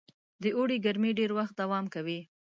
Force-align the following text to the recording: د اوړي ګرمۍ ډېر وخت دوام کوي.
د 0.41 0.43
اوړي 0.57 0.77
ګرمۍ 0.85 1.11
ډېر 1.19 1.31
وخت 1.37 1.53
دوام 1.61 1.85
کوي. 1.93 2.19